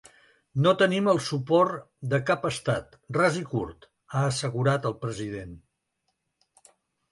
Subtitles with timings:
[0.67, 5.55] No tenim el suport de cap estat, ras i curt, ha assegurat el president.